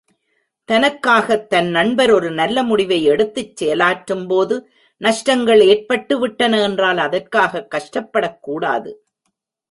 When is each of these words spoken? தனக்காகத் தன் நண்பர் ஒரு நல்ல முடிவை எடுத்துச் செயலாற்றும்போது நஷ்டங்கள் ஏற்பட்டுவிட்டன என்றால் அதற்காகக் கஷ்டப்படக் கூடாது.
தனக்காகத் 0.69 1.47
தன் 1.47 1.67
நண்பர் 1.69 2.11
ஒரு 2.11 2.31
நல்ல 2.31 2.63
முடிவை 2.63 3.03
எடுத்துச் 3.03 3.63
செயலாற்றும்போது 3.63 4.55
நஷ்டங்கள் 5.01 5.59
ஏற்பட்டுவிட்டன 5.59 6.61
என்றால் 6.63 6.97
அதற்காகக் 6.97 7.71
கஷ்டப்படக் 7.71 8.43
கூடாது. 8.43 8.93